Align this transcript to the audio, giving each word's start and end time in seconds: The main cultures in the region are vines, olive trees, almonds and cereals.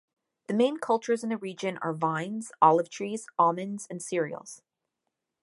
The 0.47 0.55
main 0.55 0.79
cultures 0.79 1.23
in 1.23 1.29
the 1.29 1.37
region 1.37 1.77
are 1.83 1.93
vines, 1.93 2.51
olive 2.59 2.89
trees, 2.89 3.27
almonds 3.37 3.85
and 3.87 4.01
cereals. 4.01 4.63